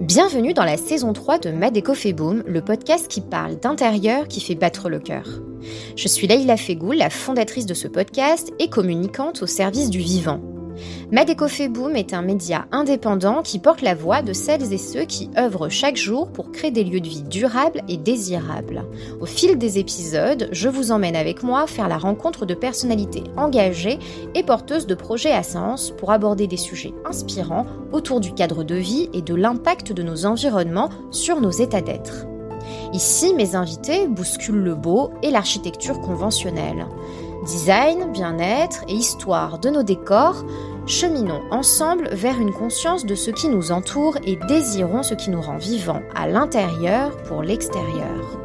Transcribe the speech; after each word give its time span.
Bienvenue 0.00 0.52
dans 0.52 0.64
la 0.64 0.76
saison 0.76 1.12
3 1.12 1.38
de 1.38 1.50
Madeco 1.50 1.94
fait 1.94 2.12
boom, 2.12 2.44
le 2.46 2.60
podcast 2.60 3.08
qui 3.08 3.20
parle 3.20 3.58
d'intérieur 3.58 4.28
qui 4.28 4.40
fait 4.40 4.54
battre 4.54 4.88
le 4.88 5.00
cœur. 5.00 5.42
Je 5.96 6.06
suis 6.06 6.26
Leïla 6.26 6.56
Fegoul, 6.56 6.96
la 6.96 7.10
fondatrice 7.10 7.66
de 7.66 7.74
ce 7.74 7.88
podcast 7.88 8.52
et 8.58 8.68
communicante 8.68 9.42
au 9.42 9.46
service 9.46 9.90
du 9.90 9.98
vivant. 9.98 10.40
Boom 11.68 11.96
est 11.96 12.14
un 12.14 12.22
média 12.22 12.66
indépendant 12.72 13.42
qui 13.42 13.58
porte 13.58 13.82
la 13.82 13.94
voix 13.94 14.22
de 14.22 14.32
celles 14.32 14.72
et 14.72 14.78
ceux 14.78 15.04
qui 15.04 15.30
œuvrent 15.38 15.68
chaque 15.68 15.96
jour 15.96 16.28
pour 16.28 16.50
créer 16.50 16.70
des 16.70 16.84
lieux 16.84 17.00
de 17.00 17.08
vie 17.08 17.22
durables 17.22 17.82
et 17.88 17.96
désirables. 17.96 18.84
Au 19.20 19.26
fil 19.26 19.58
des 19.58 19.78
épisodes, 19.78 20.48
je 20.52 20.68
vous 20.68 20.92
emmène 20.92 21.16
avec 21.16 21.42
moi 21.42 21.66
faire 21.66 21.88
la 21.88 21.98
rencontre 21.98 22.46
de 22.46 22.54
personnalités 22.54 23.24
engagées 23.36 23.98
et 24.34 24.42
porteuses 24.42 24.86
de 24.86 24.94
projets 24.94 25.32
à 25.32 25.42
sens 25.42 25.92
pour 25.96 26.10
aborder 26.10 26.46
des 26.46 26.56
sujets 26.56 26.94
inspirants 27.04 27.66
autour 27.92 28.20
du 28.20 28.32
cadre 28.32 28.64
de 28.64 28.74
vie 28.74 29.08
et 29.12 29.22
de 29.22 29.34
l'impact 29.34 29.92
de 29.92 30.02
nos 30.02 30.26
environnements 30.26 30.90
sur 31.10 31.40
nos 31.40 31.50
états 31.50 31.82
d'être. 31.82 32.26
Ici, 32.92 33.34
mes 33.34 33.54
invités 33.54 34.06
bousculent 34.06 34.62
le 34.62 34.74
beau 34.74 35.10
et 35.22 35.30
l'architecture 35.30 36.00
conventionnelle. 36.00 36.86
Design, 37.44 38.12
bien-être 38.12 38.84
et 38.86 38.94
histoire 38.94 39.58
de 39.58 39.68
nos 39.68 39.82
décors, 39.82 40.44
cheminons 40.86 41.42
ensemble 41.50 42.08
vers 42.12 42.38
une 42.38 42.52
conscience 42.52 43.04
de 43.04 43.16
ce 43.16 43.32
qui 43.32 43.48
nous 43.48 43.72
entoure 43.72 44.16
et 44.24 44.38
désirons 44.48 45.02
ce 45.02 45.14
qui 45.14 45.30
nous 45.30 45.40
rend 45.40 45.58
vivants 45.58 46.02
à 46.14 46.28
l'intérieur 46.28 47.16
pour 47.24 47.42
l'extérieur. 47.42 48.41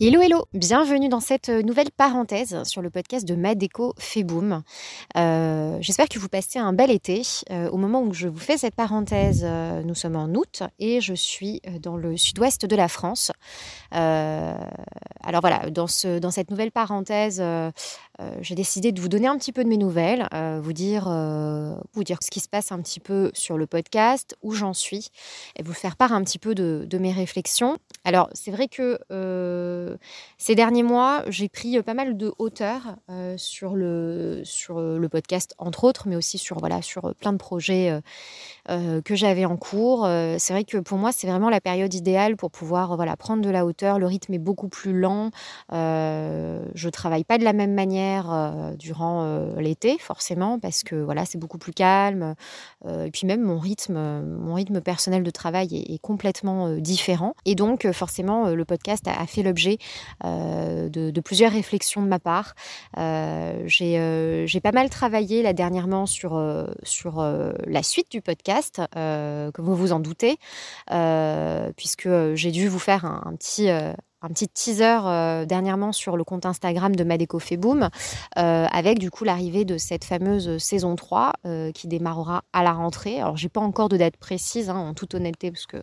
Hello 0.00 0.20
hello, 0.20 0.44
bienvenue 0.54 1.08
dans 1.08 1.18
cette 1.18 1.48
nouvelle 1.48 1.90
parenthèse 1.90 2.62
sur 2.62 2.82
le 2.82 2.88
podcast 2.88 3.26
de 3.26 3.34
Madeco 3.34 3.94
fait 3.98 4.22
boom. 4.22 4.62
Euh, 5.16 5.76
J'espère 5.80 6.08
que 6.08 6.20
vous 6.20 6.28
passez 6.28 6.60
un 6.60 6.72
bel 6.72 6.92
été. 6.92 7.22
Euh, 7.50 7.68
au 7.70 7.78
moment 7.78 8.02
où 8.02 8.14
je 8.14 8.28
vous 8.28 8.38
fais 8.38 8.56
cette 8.56 8.76
parenthèse, 8.76 9.42
euh, 9.44 9.82
nous 9.82 9.96
sommes 9.96 10.14
en 10.14 10.28
août 10.34 10.62
et 10.78 11.00
je 11.00 11.14
suis 11.14 11.60
euh, 11.66 11.80
dans 11.80 11.96
le 11.96 12.16
sud-ouest 12.16 12.64
de 12.64 12.76
la 12.76 12.86
France. 12.86 13.32
Euh, 13.92 14.56
alors 15.24 15.40
voilà, 15.40 15.68
dans, 15.70 15.88
ce, 15.88 16.20
dans 16.20 16.30
cette 16.30 16.52
nouvelle 16.52 16.70
parenthèse, 16.70 17.42
j'ai 18.40 18.54
décidé 18.54 18.92
de 18.92 19.00
vous 19.00 19.08
donner 19.08 19.28
un 19.28 19.38
petit 19.38 19.52
peu 19.52 19.62
de 19.62 19.68
mes 19.68 19.76
nouvelles, 19.76 20.28
vous 20.60 20.72
dire, 20.72 21.04
vous 21.92 22.04
dire 22.04 22.18
ce 22.22 22.30
qui 22.30 22.40
se 22.40 22.48
passe 22.48 22.72
un 22.72 22.80
petit 22.80 23.00
peu 23.00 23.30
sur 23.34 23.56
le 23.56 23.66
podcast, 23.66 24.36
où 24.42 24.52
j'en 24.52 24.74
suis, 24.74 25.10
et 25.56 25.62
vous 25.62 25.72
faire 25.72 25.96
part 25.96 26.12
un 26.12 26.22
petit 26.22 26.38
peu 26.38 26.54
de, 26.54 26.98
mes 26.98 27.12
réflexions. 27.12 27.78
Alors 28.04 28.28
c'est 28.32 28.50
vrai 28.50 28.68
que 28.68 28.98
ces 30.36 30.54
derniers 30.54 30.82
mois, 30.82 31.22
j'ai 31.28 31.48
pris 31.48 31.80
pas 31.82 31.94
mal 31.94 32.16
de 32.16 32.32
hauteur 32.38 32.96
euh, 33.10 33.34
sur, 33.36 33.74
le, 33.74 34.42
sur 34.44 34.80
le 34.80 35.08
podcast, 35.08 35.54
entre 35.58 35.84
autres, 35.84 36.08
mais 36.08 36.16
aussi 36.16 36.38
sur, 36.38 36.58
voilà, 36.58 36.82
sur 36.82 37.14
plein 37.14 37.32
de 37.32 37.38
projets 37.38 37.90
euh, 37.90 38.00
euh, 38.70 39.00
que 39.02 39.14
j'avais 39.14 39.44
en 39.44 39.56
cours. 39.56 40.06
c'est 40.38 40.52
vrai 40.52 40.64
que 40.64 40.78
pour 40.78 40.98
moi, 40.98 41.12
c'est 41.12 41.26
vraiment 41.26 41.50
la 41.50 41.60
période 41.60 41.92
idéale 41.94 42.36
pour 42.36 42.50
pouvoir 42.50 42.96
voilà, 42.96 43.16
prendre 43.16 43.42
de 43.42 43.50
la 43.50 43.64
hauteur. 43.64 43.98
Le 43.98 44.06
rythme 44.06 44.34
est 44.34 44.38
beaucoup 44.38 44.68
plus 44.68 44.92
lent. 44.98 45.30
je 45.70 46.88
travaille 46.88 47.24
pas 47.24 47.38
de 47.38 47.44
la 47.44 47.52
même 47.52 47.74
manière 47.74 48.07
durant 48.78 49.54
l'été, 49.58 49.98
forcément, 49.98 50.58
parce 50.58 50.82
que 50.82 50.96
voilà, 50.96 51.24
c'est 51.24 51.38
beaucoup 51.38 51.58
plus 51.58 51.72
calme. 51.72 52.34
et 52.88 53.10
puis 53.10 53.26
même 53.26 53.42
mon 53.42 53.58
rythme, 53.58 54.22
mon 54.22 54.54
rythme 54.54 54.80
personnel 54.80 55.22
de 55.22 55.30
travail 55.30 55.76
est, 55.76 55.98
complètement 55.98 56.76
différent. 56.76 57.34
Et 57.44 57.54
donc, 57.54 57.90
forcément, 57.92 58.48
le 58.50 58.64
podcast 58.64 59.06
a, 59.08 59.26
fait 59.26 59.42
l'objet 59.42 59.78
euh, 60.24 60.88
de, 60.88 61.20
plusieurs 61.20 61.52
réflexions 61.52 62.02
de 62.02 62.08
ma 62.08 62.18
part. 62.18 62.54
Euh, 62.96 63.66
euh, 63.80 64.46
j'ai 64.46 64.60
pas 64.60 64.72
mal 64.72 64.88
travaillé 64.88 65.42
là 65.42 65.52
dernièrement 65.52 66.06
sur, 66.06 66.40
sur 66.82 67.22
la 67.66 67.82
suite 67.82 68.10
du 68.10 68.20
podcast, 68.20 68.80
comme 68.94 69.64
vous 69.64 69.76
vous 69.76 69.92
en 69.92 70.00
doutez, 70.00 70.38
puisque 71.76 72.08
j'ai 72.34 72.50
dû 72.50 72.68
vous 72.68 72.78
faire 72.78 73.04
un 73.04 73.34
petit 73.36 73.68
un 74.20 74.28
petit 74.28 74.48
teaser 74.48 75.00
euh, 75.04 75.44
dernièrement 75.44 75.92
sur 75.92 76.16
le 76.16 76.24
compte 76.24 76.44
Instagram 76.44 76.96
de 76.96 77.04
Madeco 77.04 77.38
Feboom, 77.38 77.88
euh, 78.38 78.66
avec 78.70 78.98
du 78.98 79.10
coup 79.10 79.24
l'arrivée 79.24 79.64
de 79.64 79.78
cette 79.78 80.04
fameuse 80.04 80.58
saison 80.58 80.96
3 80.96 81.32
euh, 81.46 81.70
qui 81.72 81.86
démarrera 81.86 82.42
à 82.52 82.62
la 82.62 82.72
rentrée. 82.72 83.20
Alors 83.20 83.36
j'ai 83.36 83.48
pas 83.48 83.60
encore 83.60 83.88
de 83.88 83.96
date 83.96 84.16
précise, 84.16 84.70
hein, 84.70 84.76
en 84.76 84.94
toute 84.94 85.14
honnêteté, 85.14 85.52
parce 85.52 85.66
que 85.66 85.82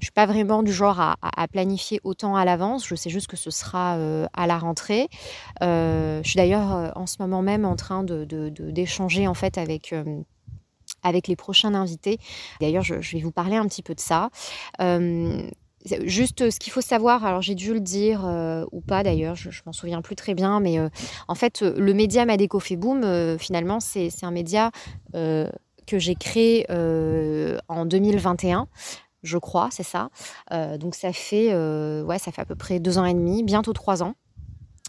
je 0.00 0.06
suis 0.06 0.12
pas 0.12 0.26
vraiment 0.26 0.62
du 0.62 0.72
genre 0.72 1.00
à, 1.00 1.48
planifier 1.48 2.00
autant 2.02 2.34
à 2.34 2.44
l'avance. 2.44 2.86
Je 2.86 2.94
sais 2.94 3.10
juste 3.10 3.26
que 3.26 3.36
ce 3.36 3.50
sera 3.50 3.98
à 4.32 4.46
la 4.46 4.58
rentrée. 4.58 5.08
je 5.60 6.20
suis 6.24 6.36
d'ailleurs 6.36 6.92
en 6.96 7.06
ce 7.06 7.16
moment 7.20 7.42
même 7.42 7.64
en 7.64 7.76
train 7.76 8.04
d'échanger 8.04 9.26
en 9.28 9.34
fait 9.34 9.58
avec 9.58 9.92
les 11.28 11.36
prochains 11.36 11.74
invités. 11.74 12.18
D'ailleurs, 12.60 12.82
je, 12.82 12.94
vais 12.94 13.20
vous 13.20 13.32
parler 13.32 13.56
un 13.56 13.66
petit 13.66 13.82
peu 13.82 13.94
de 13.94 14.00
ça. 14.00 14.30
Juste 16.04 16.50
ce 16.50 16.58
qu'il 16.58 16.72
faut 16.72 16.80
savoir, 16.80 17.24
alors 17.24 17.42
j'ai 17.42 17.54
dû 17.54 17.72
le 17.72 17.80
dire 17.80 18.26
euh, 18.26 18.64
ou 18.72 18.80
pas 18.80 19.02
d'ailleurs, 19.02 19.34
je, 19.36 19.50
m'en 19.66 19.72
souviens 19.72 20.02
plus 20.02 20.16
très 20.16 20.34
bien, 20.34 20.60
mais 20.60 20.78
euh, 20.78 20.88
en 21.28 21.34
fait 21.34 21.62
le 21.62 21.94
média 21.94 22.24
Madeco 22.24 22.58
fait 22.58 22.76
boom, 22.76 23.04
euh, 23.04 23.38
finalement 23.38 23.80
c'est 23.80 24.10
un 24.22 24.30
média 24.30 24.70
que 25.12 25.98
j'ai 25.98 26.14
créé 26.14 26.66
en 27.68 27.86
2021 27.86 28.68
je 29.22 29.38
crois, 29.38 29.68
c'est 29.72 29.82
ça. 29.82 30.10
donc 30.78 30.94
ça 30.94 31.12
fait, 31.12 31.48
ça 31.50 32.32
fait 32.32 32.40
à 32.40 32.44
peu 32.44 32.54
près 32.54 32.80
deux 32.80 32.98
ans 32.98 33.04
et 33.04 33.14
demi, 33.14 33.42
bientôt 33.42 33.72
trois 33.72 34.02
ans 34.02 34.14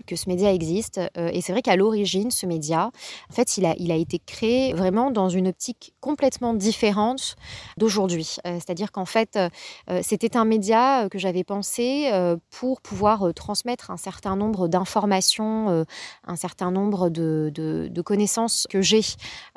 que 0.06 0.16
ce 0.16 0.30
média 0.30 0.54
existe. 0.54 1.00
Euh, 1.18 1.30
et 1.34 1.42
c'est 1.42 1.52
vrai 1.52 1.62
qu'à 1.62 1.76
l'origine, 1.76 2.32
ce 2.32 2.46
média, 2.46 2.92
en 3.30 3.34
fait, 3.34 3.58
il 3.58 3.66
a, 3.66 3.96
été 3.98 4.20
créé 4.20 4.74
vraiment 4.74 5.10
dans 5.12 5.30
une 5.30 5.48
optique 5.48 5.94
complètement 6.02 6.54
différente 6.54 7.36
d'aujourd'hui. 7.78 8.36
Euh, 8.46 8.56
c'est-à-dire 8.56 8.92
qu'en 8.92 9.06
fait, 9.06 9.38
euh, 9.38 10.02
c'était 10.04 10.38
un 10.38 10.46
média 10.46 11.08
que 11.10 11.18
j'avais 11.18 11.44
pensé 11.44 12.12
pour 12.52 12.82
pouvoir 12.82 13.34
transmettre 13.34 13.92
un 13.92 13.98
certain 13.98 14.36
nombre 14.36 14.68
d'informations, 14.68 15.86
un 16.26 16.36
certain 16.36 16.72
nombre 16.72 17.10
de, 17.10 17.52
de, 17.54 18.02
connaissances 18.02 18.68
que 18.70 18.82
j'ai 18.82 19.02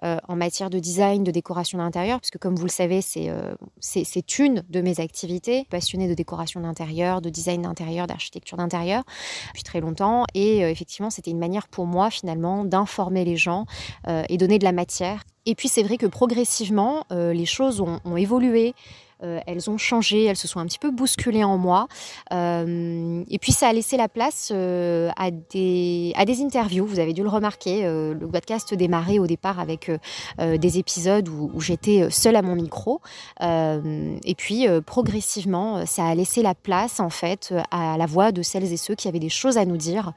en 0.03 0.37
matière 0.37 0.71
de 0.71 0.79
design, 0.79 1.25
de 1.25 1.31
décoration 1.31 1.79
d'intérieur, 1.79 2.21
puisque 2.21 2.39
comme 2.39 2.57
vous 2.57 2.65
le 2.65 2.71
savez, 2.71 3.01
c'est 3.03 4.39
une 4.39 4.65
de 4.69 4.81
mes 4.81 5.01
activités, 5.01 5.67
passionnée 5.71 6.09
de 6.09 6.15
décoration 6.15 6.61
d'intérieur, 6.61 7.21
de 7.21 7.31
design 7.31 7.63
d'intérieur, 7.63 8.07
d'architecture 8.07 8.57
d'intérieur, 8.57 9.05
depuis 9.49 9.63
très 9.63 9.81
longtemps. 9.81 10.25
Et 10.35 10.65
euh, 10.65 10.71
effectivement, 10.71 11.11
c'était 11.11 11.31
une 11.31 11.39
manière 11.39 11.69
pour 11.69 11.87
moi 11.87 12.11
finalement 12.11 12.65
d'informer 12.65 13.25
les 13.25 13.37
gens 13.37 13.67
euh, 14.09 14.23
et 14.29 14.37
donner 14.37 14.59
de 14.59 14.65
la 14.65 14.73
matière. 14.73 15.25
Et 15.47 15.55
puis 15.55 15.69
c'est 15.69 15.83
vrai 15.83 15.97
que 15.97 16.07
progressivement, 16.07 17.05
euh, 17.13 17.33
les 17.33 17.47
choses 17.47 17.81
ont 17.81 18.17
évolué. 18.17 18.75
Euh, 19.23 19.41
elles 19.47 19.71
ont 19.71 19.79
changé, 19.79 20.25
elles 20.25 20.37
se 20.37 20.49
sont 20.49 20.61
un 20.61 20.67
petit 20.67 20.79
peu 20.79 20.91
bousculées 20.91 21.45
en 21.45 21.59
moi. 21.59 21.89
Euh, 22.33 23.23
et 23.29 23.39
puis 23.39 23.53
ça 23.53 23.69
a 23.69 23.73
laissé 23.73 23.97
la 23.97 24.09
place 24.09 24.51
euh, 24.53 25.11
à, 25.17 25.31
des, 25.31 26.13
à 26.17 26.25
des 26.25 26.43
interviews. 26.43 26.87
Vous 26.87 26.99
avez 26.99 27.13
dû 27.13 27.23
le 27.23 27.29
remarquer, 27.29 27.83
le 27.83 28.29
podcast 28.29 28.75
démarrait 28.75 29.19
au 29.19 29.27
départ 29.27 29.61
avec 29.61 29.91
des 30.39 30.79
épisodes 30.79 31.29
où, 31.29 31.51
où 31.55 31.61
j'étais 31.61 32.11
seule 32.11 32.37
à 32.37 32.43
mon 32.43 32.55
micro. 32.55 33.01
et 33.41 34.35
puis 34.37 34.67
progressivement, 34.87 35.87
ça 35.87 36.07
a 36.07 36.15
laissé 36.15 36.43
la 36.43 36.55
place 36.55 37.01
en 37.01 37.11
fait 37.11 37.55
à 37.71 37.97
la 37.97 38.07
voix 38.07 38.33
de 38.33 38.43
celles 38.43 38.73
et 38.73 38.77
ceux 38.77 38.95
qui 38.95 39.09
avaient 39.09 39.19
des 39.19 39.29
choses 39.29 39.59
à 39.59 39.65
nous 39.65 39.77
dire 39.77 40.13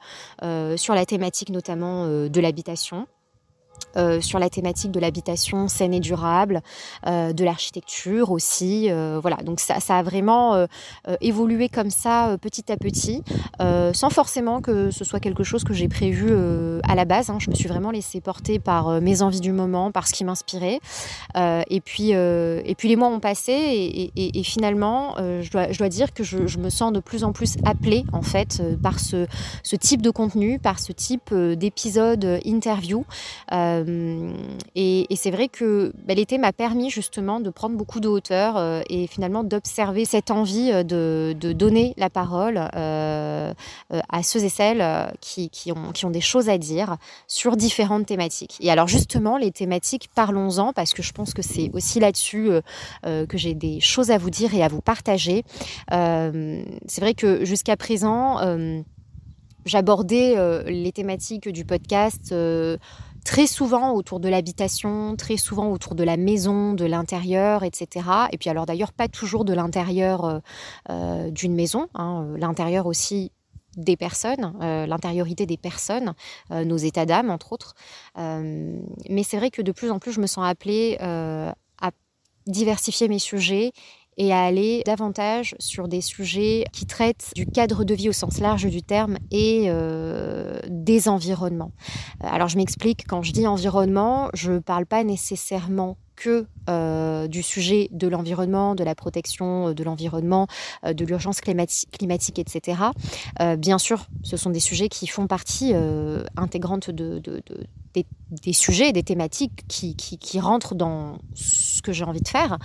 sur 0.76 0.94
la 0.94 1.06
thématique 1.06 1.50
notamment 1.50 2.06
de 2.06 2.40
l'habitation 2.40 3.06
euh, 3.96 4.20
sur 4.20 4.40
la 4.40 4.50
thématique 4.50 4.90
de 4.90 4.98
l'habitation 4.98 5.68
saine 5.68 5.94
et 5.94 6.00
durable, 6.00 6.62
euh, 7.06 7.32
de 7.32 7.44
l'architecture 7.44 8.32
aussi. 8.32 8.90
Euh, 8.90 9.20
voilà, 9.22 9.36
donc 9.36 9.60
ça, 9.60 9.76
a 9.88 10.02
vraiment 10.02 10.66
évolué 11.20 11.68
comme 11.68 11.90
ça 11.90 12.36
petit 12.40 12.72
à 12.72 12.76
petit, 12.76 13.22
sans 13.60 14.10
forcément 14.10 14.60
que 14.60 14.90
ce 14.90 15.04
soit 15.04 15.20
quelque 15.20 15.44
chose 15.44 15.62
que 15.62 15.72
j'ai 15.72 15.88
prévu 15.88 16.32
à 16.82 16.94
la 16.94 17.04
base. 17.04 17.30
Hein. 17.30 17.38
Je 17.38 17.50
me 17.50 17.54
suis 17.54 17.68
vraiment 17.68 17.90
laissée 17.90 18.20
porter 18.20 18.58
par 18.58 19.00
mes 19.00 19.22
envies 19.22 19.40
du 19.40 19.52
moment, 19.52 19.92
par 19.92 20.08
ce 20.08 20.14
qui 20.14 20.24
m'inspirait. 20.24 20.80
et, 21.36 21.80
puis, 21.80 22.10
et 22.10 22.74
puis 22.76 22.88
les 22.88 22.96
mois 22.96 23.08
ont 23.08 23.20
passé 23.20 24.10
et, 24.16 24.42
finalement, 24.42 25.14
je 25.18 25.50
dois, 25.50 25.70
je, 25.70 25.78
dois, 25.78 25.88
dire 25.88 26.12
que 26.12 26.24
je, 26.24 26.58
me 26.58 26.70
sens 26.70 26.92
de 26.92 27.00
plus 27.00 27.24
en 27.24 27.32
plus 27.32 27.56
appelée 27.64 28.04
en 28.12 28.22
fait 28.22 28.62
par 28.82 28.98
ce, 28.98 29.26
type 29.76 30.02
de 30.02 30.10
contenu, 30.10 30.58
par 30.58 30.80
ce 30.80 30.92
type 30.92 31.32
d'épisode 31.34 32.40
interview. 32.44 33.04
Et, 34.74 35.06
c'est 35.16 35.30
vrai 35.30 35.48
que 35.48 35.92
bah, 36.06 36.14
l'été 36.14 36.38
m'a 36.38 36.52
permis 36.52 36.90
justement 36.90 37.40
de 37.40 37.50
prendre 37.50 37.76
beaucoup 37.76 38.00
de 38.00 38.08
hauteur 38.08 38.56
euh, 38.56 38.82
et 38.90 39.06
finalement 39.06 39.44
d'observer 39.44 40.04
cette 40.04 40.30
envie 40.30 40.70
euh, 40.72 40.82
de, 40.82 41.52
donner 41.52 41.94
la 41.96 42.10
parole 42.10 42.58
à 42.58 44.22
ceux 44.22 44.44
et 44.44 44.48
celles 44.48 45.12
qui, 45.20 45.50
ont, 45.72 45.92
qui 45.92 46.04
ont 46.04 46.10
des 46.10 46.20
choses 46.20 46.48
à 46.48 46.58
dire 46.58 46.96
sur 47.28 47.56
différentes 47.56 48.06
thématiques. 48.06 48.56
Et 48.60 48.70
alors 48.70 48.88
justement, 48.88 49.36
les 49.36 49.50
thématiques, 49.50 50.08
parlons-en, 50.14 50.72
parce 50.72 50.92
que 50.94 51.02
je 51.02 51.12
pense 51.12 51.32
que 51.32 51.42
c'est 51.42 51.70
aussi 51.74 52.00
là-dessus 52.00 52.50
que 53.04 53.38
j'ai 53.38 53.54
des 53.54 53.80
choses 53.80 54.10
à 54.10 54.18
vous 54.18 54.30
dire 54.30 54.54
et 54.54 54.64
à 54.64 54.68
vous 54.68 54.80
partager. 54.80 55.44
c'est 55.90 57.00
vrai 57.00 57.14
que 57.14 57.44
jusqu'à 57.44 57.76
présent, 57.76 58.38
j'abordais 59.64 60.34
les 60.66 60.92
thématiques 60.92 61.48
du 61.48 61.64
podcast 61.64 62.34
très 63.24 63.46
souvent 63.46 63.92
autour 63.92 64.20
de 64.20 64.28
l'habitation, 64.28 65.16
très 65.16 65.36
souvent 65.36 65.70
autour 65.72 65.94
de 65.94 66.04
la 66.04 66.16
maison, 66.16 66.74
de 66.74 66.84
l'intérieur, 66.84 67.62
etc. 67.64 68.06
Et 68.32 68.38
puis 68.38 68.50
alors 68.50 68.66
d'ailleurs 68.66 68.92
pas 68.92 69.08
toujours 69.08 69.44
de 69.44 69.54
l'intérieur 69.54 70.24
euh, 70.24 70.38
euh, 70.90 71.30
d'une 71.30 71.54
maison, 71.54 71.88
hein, 71.94 72.26
euh, 72.26 72.38
l'intérieur 72.38 72.86
aussi 72.86 73.32
des 73.76 73.96
personnes, 73.96 74.54
l'intériorité 74.60 75.46
des 75.46 75.56
personnes, 75.56 76.14
nos 76.50 76.76
états 76.76 77.06
d'âme 77.06 77.28
entre 77.28 77.52
autres. 77.52 77.74
mais 78.16 79.24
c'est 79.24 79.36
vrai 79.36 79.50
que 79.50 79.62
de 79.62 79.72
plus 79.72 79.90
en 79.90 79.98
plus 79.98 80.12
je 80.12 80.20
me 80.20 80.28
sens 80.28 80.46
appelée 80.46 80.96
à 81.00 81.90
diversifier 82.46 83.08
mes 83.08 83.18
sujets 83.18 83.72
et 84.16 84.32
à 84.32 84.42
aller 84.42 84.82
davantage 84.86 85.54
sur 85.58 85.88
des 85.88 86.00
sujets 86.00 86.64
qui 86.72 86.86
traitent 86.86 87.32
du 87.34 87.46
cadre 87.46 87.84
de 87.84 87.94
vie 87.94 88.08
au 88.08 88.12
sens 88.12 88.40
large 88.40 88.66
du 88.66 88.82
terme 88.82 89.18
et 89.30 89.66
euh, 89.68 90.58
des 90.68 91.08
environnements. 91.08 91.72
Euh, 92.22 92.28
alors 92.30 92.48
je 92.48 92.56
m'explique, 92.56 93.06
quand 93.06 93.22
je 93.22 93.32
dis 93.32 93.46
environnement, 93.46 94.30
je 94.34 94.52
ne 94.52 94.58
parle 94.58 94.86
pas 94.86 95.04
nécessairement 95.04 95.96
que 96.16 96.46
euh, 96.70 97.26
du 97.26 97.42
sujet 97.42 97.88
de 97.90 98.06
l'environnement, 98.06 98.76
de 98.76 98.84
la 98.84 98.94
protection 98.94 99.72
de 99.72 99.84
l'environnement, 99.84 100.46
de 100.86 101.04
l'urgence 101.04 101.40
climatique, 101.40 102.38
etc. 102.38 102.78
bien 103.58 103.78
sûr, 103.78 104.06
ce 104.22 104.36
sont 104.36 104.50
des 104.50 104.60
sujets 104.60 104.88
qui 104.88 105.08
font 105.08 105.26
partie 105.26 105.74
intégrante 106.36 106.90
de, 106.90 107.20
des, 107.94 108.52
sujets, 108.52 108.92
des 108.92 109.02
thématiques 109.02 109.64
qui, 109.68 110.40
rentrent 110.40 110.74
dans 110.74 111.18
ce 111.34 111.80
que 111.80 111.92
j'ai 111.92 112.04
envie 112.04 112.20
de 112.20 112.28
faire. 112.28 112.58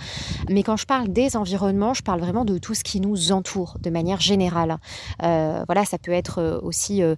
Mais 0.48 0.62
quand 0.62 0.76
je 0.76 0.86
parle 0.86 1.08
des 1.08 1.36
environnements, 1.36 1.94
je 1.94 2.02
parle 2.02 2.20
vraiment 2.20 2.44
de 2.44 2.58
tout 2.58 2.74
ce 2.74 2.82
qui 2.82 3.00
nous 3.00 3.32
entoure 3.32 3.76
de 3.80 3.90
manière 3.90 4.20
générale. 4.20 4.78
Euh, 5.22 5.64
voilà, 5.66 5.84
ça 5.84 5.98
peut 5.98 6.12
être 6.12 6.40
euh, 6.40 6.60
aussi 6.62 7.02
euh, 7.02 7.14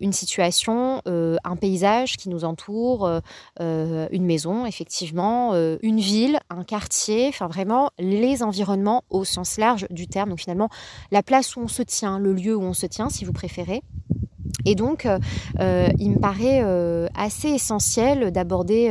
une 0.00 0.12
situation, 0.12 1.02
un 1.06 1.56
paysage 1.56 2.16
qui 2.16 2.28
nous 2.28 2.44
entoure, 2.44 3.20
une 3.60 4.24
maison, 4.24 4.66
effectivement, 4.66 5.54
une 5.82 6.00
ville, 6.00 6.38
un 6.50 6.64
quartier, 6.64 7.28
enfin 7.28 7.46
vraiment 7.46 7.90
les 7.98 8.42
environnements 8.42 9.04
au 9.10 9.24
sens 9.24 9.58
large 9.58 9.86
du 9.90 10.06
terme. 10.06 10.30
Donc 10.30 10.40
finalement, 10.40 10.68
la 11.10 11.22
place 11.22 11.56
où 11.56 11.60
on 11.60 11.68
se 11.68 11.82
tient, 11.82 12.18
le 12.18 12.32
lieu 12.32 12.56
où 12.56 12.62
on 12.62 12.74
se 12.74 12.86
tient, 12.86 13.08
si 13.08 13.24
vous 13.24 13.32
préférez. 13.32 13.82
Et 14.64 14.74
donc, 14.74 15.06
euh, 15.06 15.18
euh, 15.60 15.88
il 15.98 16.12
me 16.12 16.18
paraît 16.18 16.60
euh, 16.62 17.06
assez 17.14 17.48
essentiel 17.48 18.30
d'aborder 18.30 18.90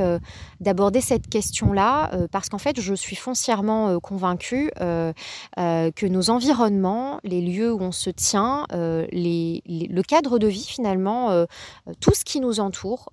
cette 1.02 1.28
question-là, 1.28 2.12
parce 2.32 2.50
qu'en 2.50 2.58
fait, 2.58 2.80
je 2.80 2.94
suis 2.94 3.16
foncièrement 3.16 4.00
convaincue 4.00 4.72
que 4.78 6.06
nos 6.06 6.30
environnements, 6.30 7.20
les 7.24 7.42
lieux 7.42 7.74
où 7.74 7.82
on 7.82 7.92
se 7.92 8.10
tient, 8.10 8.66
le 8.72 10.02
cadre 10.02 10.40
de 10.40 10.48
vie 10.48 10.66
finalement, 10.66 11.46
tout 12.00 12.14
ce 12.14 12.24
qui 12.24 12.40
nous 12.40 12.60
entoure, 12.60 13.10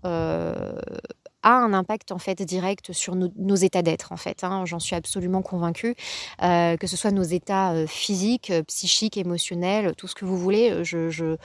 a 1.43 1.55
un 1.55 1.73
impact 1.73 2.13
en 2.13 2.19
fait 2.19 2.43
direct 2.43 2.93
sur 2.93 3.15
nos, 3.17 3.57
états 3.57 3.83
d'être 3.83 4.13
en 4.13 4.17
fait. 4.17 4.45
Hein. 4.45 4.65
J'en 4.67 4.79
suis 4.79 4.95
absolument 4.95 5.43
convaincue, 5.43 5.95
que 6.41 6.87
ce 6.87 6.97
soit 6.97 7.11
nos 7.11 7.23
états 7.23 7.87
physiques, 7.87 8.53
psychiques, 8.67 9.17
émotionnels, 9.17 9.95
tout 9.97 10.07
ce 10.07 10.15
que 10.15 10.25
vous 10.25 10.37
voulez. 10.37 10.85
Je, 10.85 11.37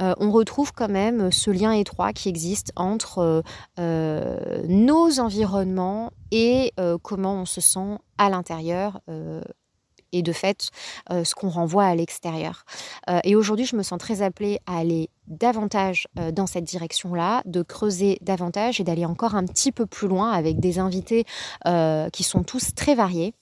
euh, 0.00 0.14
on 0.18 0.30
retrouve 0.30 0.72
quand 0.72 0.88
même 0.88 1.30
ce 1.30 1.50
lien 1.50 1.72
étroit 1.72 2.12
qui 2.12 2.28
existe 2.28 2.72
entre 2.76 3.18
euh, 3.18 3.42
euh, 3.78 4.62
nos 4.68 5.20
environnements 5.20 6.10
et 6.30 6.72
comment 7.02 7.34
on 7.34 7.44
se 7.44 7.60
sent 7.60 7.98
à 8.16 8.30
l'intérieur 8.30 9.00
et 10.12 10.22
de 10.22 10.32
fait 10.32 10.70
ce 11.10 11.34
qu'on 11.34 11.48
renvoie 11.48 11.84
à 11.84 11.94
l'extérieur. 11.96 12.64
et 13.24 13.34
aujourd'hui, 13.34 13.66
je 13.66 13.74
me 13.74 13.82
sens 13.82 13.98
très 13.98 14.22
appelée 14.22 14.60
à 14.66 14.78
aller 14.78 15.10
davantage 15.26 16.06
dans 16.32 16.46
cette 16.46 16.64
direction-là, 16.64 17.42
de 17.46 17.62
creuser 17.62 18.18
davantage 18.20 18.80
et 18.80 18.84
d'aller 18.84 19.04
encore 19.04 19.34
un 19.34 19.44
petit 19.44 19.72
peu 19.72 19.86
plus 19.86 20.06
loin 20.06 20.30
avec 20.30 20.60
des 20.60 20.78
invités 20.78 21.24
qui 22.12 22.22
sont 22.22 22.44
tous 22.44 22.74
très 22.76 22.94
variés. 22.94 23.34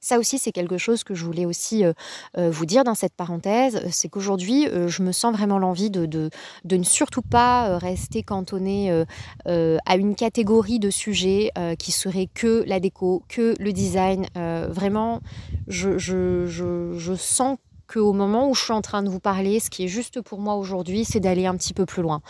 Ça 0.00 0.18
aussi, 0.18 0.38
c'est 0.38 0.50
quelque 0.50 0.78
chose 0.78 1.04
que 1.04 1.14
je 1.14 1.26
voulais 1.26 1.44
aussi 1.44 1.84
euh, 1.84 1.92
euh, 2.38 2.50
vous 2.50 2.64
dire 2.64 2.84
dans 2.84 2.94
cette 2.94 3.12
parenthèse, 3.12 3.82
c'est 3.90 4.08
qu'aujourd'hui, 4.08 4.66
euh, 4.66 4.88
je 4.88 5.02
me 5.02 5.12
sens 5.12 5.36
vraiment 5.36 5.58
l'envie 5.58 5.90
de, 5.90 6.30
ne 6.64 6.82
surtout 6.82 7.20
pas 7.20 7.78
rester 7.78 8.22
cantonnée 8.22 9.04
à 9.46 9.96
une 9.96 10.14
catégorie 10.14 10.78
de 10.78 10.90
sujets 10.90 11.50
qui 11.78 11.92
serait 11.92 12.28
que 12.32 12.64
la 12.66 12.80
déco, 12.80 13.22
que 13.28 13.54
le 13.58 13.72
design. 13.72 14.26
vraiment, 14.34 15.20
je, 15.68 15.98
je, 15.98 16.46
je, 16.46 16.94
je 16.96 17.14
sens 17.14 17.58
qu'au 17.86 18.12
moment 18.12 18.48
où 18.48 18.54
je 18.54 18.62
suis 18.62 18.72
en 18.72 18.80
train 18.80 19.02
de 19.02 19.10
vous 19.10 19.20
parler, 19.20 19.60
ce 19.60 19.68
qui 19.68 19.84
est 19.84 19.88
juste 19.88 20.20
pour 20.22 20.40
moi 20.40 20.54
aujourd'hui, 20.54 21.04
c'est 21.04 21.20
d'aller 21.20 21.46
un 21.46 21.56
petit 21.56 21.74
peu 21.74 21.86
plus 21.86 22.02
loin. 22.02 22.22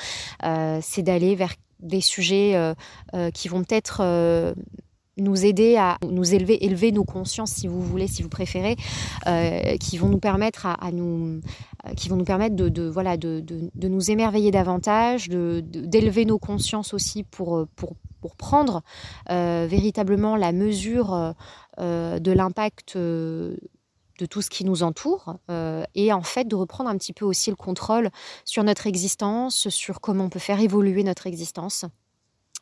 c'est 0.83 1.03
d'aller 1.03 1.37
vers 1.37 1.55
des 1.81 2.01
sujets 2.01 2.75
qui 3.35 3.49
vont 3.49 3.63
peut-être 3.63 4.03
nous 5.21 5.45
aider 5.45 5.77
à 5.77 5.99
nous 6.09 6.35
élever, 6.35 6.65
élever 6.65 6.93
nos 6.93 7.05
consciences, 7.05 7.53
si 7.53 7.69
vous 7.69 7.81
voulez, 7.81 8.07
si 8.07 8.23
vous 8.23 8.29
préférez, 8.29 8.77
euh, 9.27 9.77
qui 9.77 9.99
vont 9.99 10.09
nous 10.09 10.19
permettre 10.19 10.67
à, 10.67 10.91
nous, 10.93 11.41
euh, 11.87 11.95
qui 11.95 12.09
vont 12.09 12.17
nous 12.17 12.25
permettre 12.25 12.57
de, 12.57 12.89
voilà, 12.89 13.17
de, 13.17 13.41
de, 13.41 13.89
nous 13.89 14.11
émerveiller 14.11 14.51
davantage, 14.51 15.29
d'élever 15.29 16.25
nos 16.25 16.39
consciences 16.39 16.95
aussi 16.95 17.23
pour, 17.23 17.67
pour, 17.77 17.95
pour 18.21 18.37
prendre 18.37 18.83
euh, 19.31 19.67
véritablement 19.69 20.37
la 20.37 20.53
mesure 20.53 21.35
de 21.79 22.33
l'impact 22.33 22.97
de 22.99 24.27
tout 24.29 24.43
ce 24.43 24.51
qui 24.51 24.65
nous 24.67 24.83
entoure 24.83 25.37
et 25.95 26.13
en 26.13 26.21
fait 26.23 26.47
de 26.47 26.55
reprendre 26.55 26.91
un 26.91 26.99
petit 26.99 27.15
peu 27.15 27.25
aussi 27.25 27.49
le 27.49 27.57
contrôle 27.57 28.11
sur 28.45 28.63
notre 28.65 28.87
existence, 28.87 29.71
sur 29.71 30.01
comment 30.01 30.25
on 30.25 30.29
peut 30.29 30.39
faire 30.39 30.61
évoluer 30.61 31.05
notre 31.05 31.27
existence. 31.27 31.87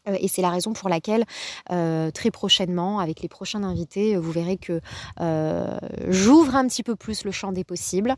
Euh, 0.08 0.16
et 0.20 0.28
c'est 0.28 0.42
la 0.42 0.50
raison 0.50 0.72
pour 0.72 0.88
laquelle 0.88 1.24
euh, 1.70 2.10
très 2.10 2.30
prochainement, 2.30 2.98
avec 2.98 3.20
les 3.20 3.28
prochains 3.28 3.62
invités, 3.62 4.16
vous 4.16 4.30
verrez 4.30 4.56
que 4.56 4.80
euh, 5.20 5.78
j'ouvre 6.08 6.54
un 6.56 6.66
petit 6.66 6.82
peu 6.82 6.96
plus 6.96 7.24
le 7.24 7.30
champ 7.30 7.52
des 7.52 7.64
possibles, 7.64 8.14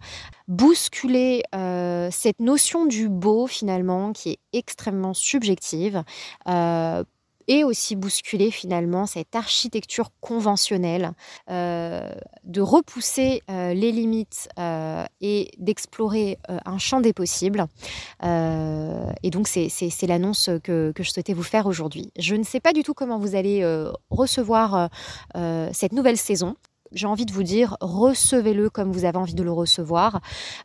bousculer 0.49 1.43
cette 2.11 2.41
notion 2.41 2.87
du 2.87 3.09
beau 3.09 3.47
finalement 3.47 4.13
qui 4.13 4.31
est 4.31 4.39
extrêmement 4.53 5.15
subjective 5.15 6.03
et 7.51 7.65
aussi 7.65 7.97
bousculer 7.97 8.53
finalement 8.53 9.07
cette 9.07 9.35
architecture 9.35 10.11
conventionnelle, 10.21 11.13
euh, 11.51 12.09
de 12.45 12.61
repousser 12.61 13.43
euh, 13.51 13.75
les 13.75 13.91
limites 13.91 14.49
euh, 14.57 15.05
et 15.21 15.51
d'explorer 15.59 16.39
un 16.65 16.79
champ 16.79 17.01
des 17.01 17.13
possibles. 17.13 17.67
et 18.23 19.31
donc 19.31 19.49
c'est 19.49 20.07
l'annonce 20.07 20.49
que, 20.63 20.93
que, 20.93 21.03
je 21.03 21.11
souhaitais 21.11 21.33
vous 21.33 21.43
faire 21.43 21.67
aujourd'hui. 21.67 22.13
Je 22.17 22.37
ne 22.37 22.45
sais 22.45 22.61
pas 22.61 22.73
du 22.73 22.85
tout 22.85 22.95
comment 22.95 23.19
vous 23.19 23.35
allez 23.35 23.65
recevoir 24.11 24.89
cette 25.73 25.93
nouvelle 25.93 26.17
saison 26.17 26.55
j'ai 26.93 27.07
envie 27.07 27.27
de 27.27 27.33
vous 27.33 27.43
dire, 27.43 27.77
recevez-le 27.81 28.69
comme 28.71 28.93
vous 28.93 29.05
avez 29.05 29.19
envie 29.19 29.35
de 29.35 29.43
le 29.43 29.53
recevoir. 29.53 30.21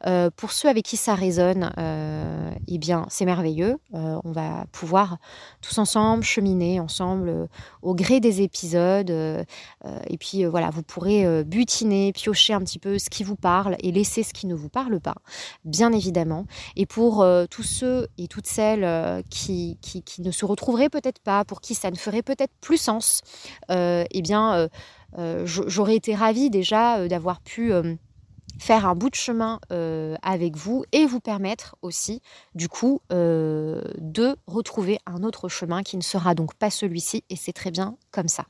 Euh, 0.06 0.30
pour 0.36 0.52
ceux 0.52 0.70
avec 0.70 0.86
qui 0.86 0.98
ça 0.98 1.14
résonne, 1.14 1.72
euh, 1.78 2.52
eh 2.68 2.78
bien, 2.78 3.06
c'est 3.10 3.26
merveilleux. 3.26 3.78
Euh, 3.94 4.20
on 4.24 4.32
va 4.32 4.66
pouvoir 4.72 5.18
tous 5.62 5.78
ensemble 5.78 6.24
cheminer 6.24 6.80
ensemble 6.80 7.48
au 7.82 7.94
gré 7.94 8.20
des 8.20 8.42
épisodes. 8.42 9.10
et 9.10 10.18
puis 10.18 10.46
voilà, 10.46 10.70
vous 10.70 10.84
pourrez 10.84 11.44
butiner, 11.44 12.12
piocher 12.14 12.54
un 12.54 12.62
petit 12.62 12.80
peu 12.80 12.98
ce 12.98 13.10
qui 13.10 13.24
vous 13.24 13.36
parle 13.36 13.76
et 13.80 13.92
laisser 13.92 14.24
ce 14.24 14.34
qui 14.34 14.48
ne 14.48 14.56
vous 14.56 14.70
parle 14.70 15.00
pas, 15.00 15.16
bien 15.64 15.92
évidemment. 15.92 16.46
Et 16.76 16.86
pour 16.86 17.26
tous 17.50 17.64
ceux 17.64 18.08
et 18.18 18.28
toutes 18.28 18.48
celles 18.48 19.24
qui, 19.30 19.78
qui, 19.82 20.22
ne 20.22 20.32
se 20.32 20.46
retrouveraient 20.46 20.90
peut-être 20.90 21.20
pas, 21.20 21.46
pour 21.46 21.62
qui 21.62 21.76
ça 21.76 21.92
ne 21.92 21.96
ferait 21.96 22.24
peut-être 22.24 22.54
plus 22.62 22.78
sens, 22.78 23.22
eh 23.70 24.22
bien, 24.22 24.70
j'aurais 25.46 25.96
été 25.96 26.16
ravie 26.16 26.50
déjà 26.50 26.98
euh, 26.98 27.08
d'avoir 27.08 27.42
pu 27.42 27.72
euh, 27.72 27.96
faire 28.60 28.86
un 28.86 28.96
bout 28.96 29.10
de 29.10 29.16
chemin 29.16 29.60
avec 30.22 30.56
vous 30.56 30.86
et 30.94 31.06
vous 31.06 31.20
permettre 31.20 31.76
aussi, 31.82 32.22
du 32.54 32.70
coup, 32.70 33.02
de 33.10 34.36
retrouver 34.48 34.98
un 35.06 35.24
autre 35.24 35.50
chemin 35.50 35.84
qui 35.84 35.98
ne 35.98 36.02
sera 36.02 36.36
donc 36.36 36.54
pas 36.54 36.70
celui-ci 36.70 37.26
et 37.30 37.36
c'est 37.36 37.52
très 37.52 37.70
bien 37.70 37.98
comme 38.12 38.30
ça. 38.30 38.46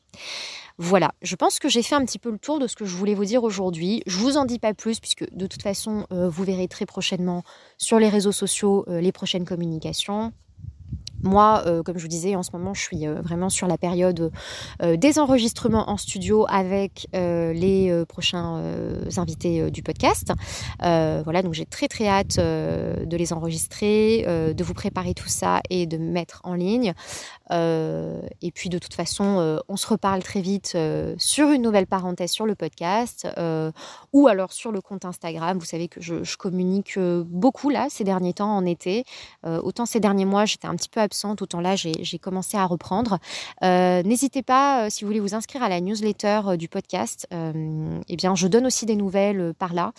Voilà, 0.78 1.12
je 1.24 1.36
pense 1.36 1.58
que 1.58 1.70
j'ai 1.70 1.82
fait 1.82 1.96
un 1.96 2.06
petit 2.06 2.20
peu 2.20 2.30
le 2.30 2.38
tour 2.38 2.60
de 2.60 2.68
ce 2.68 2.76
que 2.76 2.86
je 2.86 2.96
voulais 2.96 3.16
vous 3.16 3.26
dire 3.26 3.44
aujourd'hui. 3.44 4.04
Je 4.06 4.20
vous 4.20 4.38
en 4.38 4.46
dis 4.46 4.60
pas 4.60 4.76
plus 4.76 5.00
puisque 5.00 5.26
de 5.34 5.48
toute 5.48 5.64
façon, 5.64 6.06
vous 6.12 6.44
verrez 6.44 6.68
très 6.68 6.86
prochainement 6.86 7.42
sur 7.80 7.98
les 7.98 8.10
réseaux 8.10 8.32
sociaux 8.32 8.86
les 8.88 9.12
prochaines 9.12 9.46
communications. 9.46 10.34
Moi, 11.26 11.64
euh, 11.66 11.82
comme 11.82 11.98
je 11.98 12.04
vous 12.04 12.08
disais, 12.08 12.36
en 12.36 12.44
ce 12.44 12.52
moment, 12.54 12.76
je 12.76 12.82
suis 12.82 13.08
euh, 13.08 13.20
vraiment 13.20 13.50
sur 13.50 13.68
la 13.68 13.80
période 13.80 14.32
euh, 14.84 14.96
des 14.96 15.18
enregistrements 15.18 15.90
en 15.90 15.98
studio 15.98 16.46
avec 16.48 17.08
les 17.14 18.04
prochains 18.08 18.62
invités 19.18 19.72
du 19.72 19.82
podcast. 19.82 20.32
voilà, 20.80 21.42
donc 21.42 21.54
j'ai 21.54 21.66
très 21.66 21.88
très 21.88 22.08
hâte 22.08 22.38
de 22.38 23.18
les 23.18 23.34
enregistrer, 23.34 24.24
de 24.54 24.64
vous 24.64 24.74
préparer 24.74 25.14
tout 25.14 25.28
ça 25.28 25.62
et 25.70 25.88
de 25.88 25.98
mettre 25.98 26.42
en 26.44 26.54
ligne. 26.54 26.94
et 27.52 28.52
puis 28.54 28.70
de 28.70 28.78
toute 28.78 28.94
façon, 28.94 29.60
on 29.68 29.78
se 29.78 29.88
reparle 29.88 30.22
très 30.22 30.42
vite 30.42 30.78
sur 31.18 31.50
une 31.50 31.62
nouvelle 31.62 31.88
parenthèse 31.88 32.32
sur 32.32 32.46
le 32.46 32.56
podcast 32.56 33.28
ou 34.14 34.28
alors 34.28 34.52
sur 34.52 34.72
le 34.72 34.82
compte 34.82 35.06
Instagram. 35.06 35.58
Vous 35.58 35.66
savez 35.66 35.88
que 35.88 36.02
je, 36.02 36.24
je 36.24 36.38
communique 36.38 37.00
beaucoup 37.00 37.70
là 37.70 37.88
ces 37.90 38.04
derniers 38.04 38.34
temps 38.34 38.56
en 38.56 38.66
été. 38.66 39.06
autant 39.44 39.86
ces 39.86 40.00
derniers 40.00 40.26
mois, 40.26 40.46
j'étais 40.46 40.68
un 40.68 40.76
petit 40.76 40.90
peu 40.90 41.00
absente, 41.00 41.15
autant 41.24 41.62
là, 41.62 41.76
j'ai 41.76 42.20
commencé 42.20 42.58
à 42.58 42.66
reprendre. 42.66 43.20
Euh, 43.64 44.04
n'hésitez 44.04 44.44
pas, 44.44 44.86
euh, 44.86 44.90
si 44.90 45.04
vous 45.04 45.10
voulez 45.10 45.20
vous 45.20 45.36
inscrire 45.36 45.64
à 45.64 45.70
la 45.70 45.80
newsletter 45.82 46.42
euh, 46.48 46.58
du 46.58 46.68
podcast, 46.68 47.28
eh 47.32 48.16
bien, 48.16 48.36
je 48.36 48.48
donne 48.48 48.66
aussi 48.66 48.86
des 48.86 48.96
nouvelles 48.96 49.54
par 49.58 49.74
là. 49.74 49.94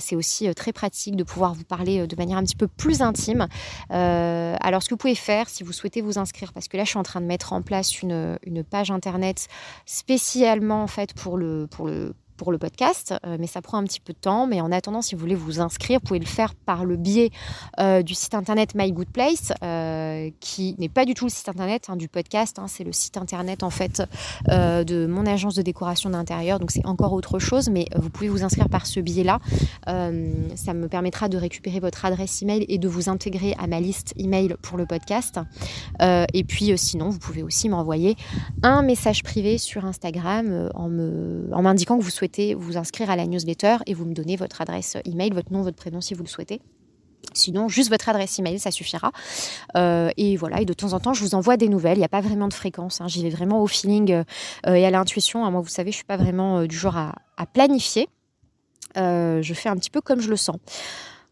C'est 0.00 0.16
aussi 0.16 0.52
très 0.54 0.72
pratique 0.72 1.16
de 1.16 1.24
pouvoir 1.24 1.54
vous 1.54 1.64
parler 1.64 2.06
de 2.06 2.16
manière 2.16 2.38
un 2.38 2.44
petit 2.44 2.56
peu 2.56 2.68
plus 2.68 3.02
intime. 3.02 3.48
alors, 3.90 4.82
ce 4.82 4.88
que 4.88 4.94
vous 4.94 4.98
pouvez 4.98 5.14
faire, 5.14 5.48
si 5.48 5.62
vous 5.62 5.72
souhaitez 5.72 6.00
vous 6.00 6.18
inscrire, 6.18 6.52
parce 6.52 6.68
que 6.68 6.76
là, 6.76 6.84
je 6.84 6.90
suis 6.90 6.98
en 6.98 7.02
train 7.02 7.20
de 7.20 7.26
mettre 7.26 7.52
en 7.52 7.62
place 7.62 8.02
une, 8.02 8.38
une 8.44 8.62
page 8.62 8.90
internet 8.90 9.48
spécialement 9.86 10.82
en 10.82 10.86
fait 10.86 11.14
pour 11.14 11.36
le, 11.36 11.66
pour 11.66 11.86
le 11.86 12.14
pour 12.40 12.52
le 12.52 12.58
podcast, 12.58 13.12
euh, 13.26 13.36
mais 13.38 13.46
ça 13.46 13.60
prend 13.60 13.76
un 13.76 13.84
petit 13.84 14.00
peu 14.00 14.14
de 14.14 14.18
temps. 14.18 14.46
Mais 14.46 14.62
en 14.62 14.72
attendant, 14.72 15.02
si 15.02 15.14
vous 15.14 15.20
voulez 15.20 15.34
vous 15.34 15.60
inscrire, 15.60 16.00
vous 16.00 16.06
pouvez 16.06 16.18
le 16.18 16.24
faire 16.24 16.54
par 16.54 16.86
le 16.86 16.96
biais 16.96 17.30
euh, 17.78 18.00
du 18.00 18.14
site 18.14 18.32
internet 18.32 18.74
My 18.74 18.90
Good 18.92 19.10
Place, 19.10 19.52
euh, 19.62 20.30
qui 20.40 20.74
n'est 20.78 20.88
pas 20.88 21.04
du 21.04 21.12
tout 21.12 21.26
le 21.26 21.30
site 21.30 21.50
internet 21.50 21.88
hein, 21.88 21.96
du 21.96 22.08
podcast. 22.08 22.58
Hein. 22.58 22.64
c'est 22.66 22.82
le 22.82 22.92
site 22.92 23.18
internet 23.18 23.62
en 23.62 23.68
fait 23.68 24.02
de 24.48 25.06
mon 25.06 25.26
agence 25.26 25.54
de 25.54 25.60
décoration 25.60 26.08
d'intérieur. 26.08 26.58
Donc 26.58 26.70
c'est 26.70 26.86
encore 26.86 27.12
autre 27.12 27.38
chose, 27.38 27.68
mais 27.68 27.84
vous 27.94 28.08
pouvez 28.08 28.30
vous 28.30 28.42
inscrire 28.42 28.70
par 28.70 28.86
ce 28.86 29.00
biais-là. 29.00 29.38
ça 29.84 30.72
me 30.72 30.88
permettra 30.88 31.28
de 31.28 31.36
récupérer 31.36 31.78
votre 31.78 32.06
adresse 32.06 32.40
email 32.40 32.64
et 32.70 32.78
de 32.78 32.88
vous 32.88 33.10
intégrer 33.10 33.54
à 33.58 33.66
ma 33.66 33.80
liste 33.80 34.14
email 34.16 34.54
pour 34.62 34.78
le 34.78 34.86
podcast. 34.86 35.38
et 36.00 36.44
puis 36.44 36.72
sinon, 36.78 37.10
vous 37.10 37.18
pouvez 37.18 37.42
aussi 37.42 37.68
m'envoyer 37.68 38.16
un 38.62 38.80
message 38.80 39.22
privé 39.22 39.58
sur 39.58 39.84
Instagram 39.84 40.70
en 40.74 41.62
m'indiquant 41.62 41.98
que 41.98 42.02
vous 42.02 42.08
souhaitez 42.08 42.29
vous 42.56 42.76
inscrire 42.76 43.10
à 43.10 43.16
la 43.16 43.26
newsletter 43.26 43.78
et 43.86 43.94
vous 43.94 44.04
me 44.04 44.14
donnez 44.14 44.36
votre 44.36 44.60
adresse 44.60 44.96
email, 45.04 45.30
votre 45.30 45.52
nom, 45.52 45.62
votre 45.62 45.76
prénom 45.76 46.00
si 46.00 46.14
vous 46.14 46.22
le 46.22 46.28
souhaitez. 46.28 46.60
Sinon, 47.32 47.68
juste 47.68 47.90
votre 47.90 48.08
adresse 48.08 48.38
email, 48.38 48.58
ça 48.58 48.70
suffira. 48.70 49.12
Euh, 49.76 50.10
et 50.16 50.36
voilà, 50.36 50.60
et 50.60 50.64
de 50.64 50.72
temps 50.72 50.94
en 50.94 51.00
temps, 51.00 51.12
je 51.12 51.22
vous 51.22 51.34
envoie 51.34 51.56
des 51.56 51.68
nouvelles. 51.68 51.96
Il 51.96 52.00
n'y 52.00 52.04
a 52.04 52.08
pas 52.08 52.20
vraiment 52.20 52.48
de 52.48 52.54
fréquence. 52.54 53.00
Hein. 53.00 53.08
J'y 53.08 53.22
vais 53.22 53.30
vraiment 53.30 53.62
au 53.62 53.66
feeling 53.66 54.24
euh, 54.66 54.74
et 54.74 54.84
à 54.84 54.90
l'intuition. 54.90 55.48
Moi, 55.50 55.60
vous 55.60 55.68
savez, 55.68 55.90
je 55.90 55.96
ne 55.96 55.98
suis 55.98 56.04
pas 56.04 56.16
vraiment 56.16 56.60
euh, 56.60 56.66
du 56.66 56.76
genre 56.76 56.96
à 56.96 57.46
planifier. 57.46 58.08
je 58.96 59.52
fais 59.54 59.68
un 59.68 59.76
petit 59.76 59.90
peu 59.90 60.00
comme 60.00 60.20
je 60.20 60.30
le 60.30 60.36
sens. 60.36 60.56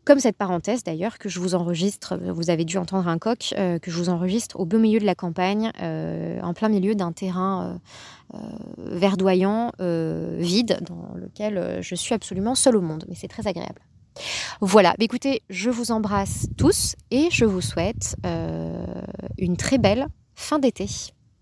Comme 0.09 0.21
cette 0.21 0.39
parenthèse 0.39 0.85
d'ailleurs 0.85 1.19
que 1.19 1.29
je 1.29 1.39
vous 1.39 1.55
enregistre, 1.55 2.17
vous 2.17 2.49
avez 2.49 2.65
dû 2.65 2.79
entendre 2.79 3.09
un 3.09 3.19
coq, 3.19 3.53
que 3.55 3.91
je 3.91 3.97
vous 3.97 4.09
enregistre 4.09 4.59
au 4.59 4.65
beau 4.65 4.79
milieu 4.79 5.01
de 5.01 5.05
la 5.05 5.15
campagne, 5.15 5.71
en 5.79 6.55
plein 6.55 6.71
milieu 6.71 6.95
d'un 6.95 7.13
terrain 7.13 7.79
euh, 8.35 8.39
verdoyant, 8.77 9.73
euh, 9.81 10.37
vide, 10.39 10.81
dans 10.83 11.15
lequel 11.15 11.57
euh, 11.57 11.81
je 11.81 11.95
suis 11.95 12.15
absolument 12.15 12.55
seule 12.55 12.77
au 12.77 12.83
monde. 12.83 13.07
Mais 13.09 13.15
c'est 13.15 13.29
très 13.29 13.47
agréable. 13.47 13.81
Voilà, 14.61 14.91
bah, 14.99 15.05
écoutez, 15.05 15.41
je 15.49 15.71
vous 15.71 15.93
embrasse 15.93 16.47
tous 16.59 16.95
et 17.11 17.29
je 17.31 17.47
vous 17.47 17.63
souhaite 17.63 18.17
une 19.39 19.57
très 19.57 19.79
belle 19.79 20.09
fin 20.35 20.59
d'été. 20.59 20.87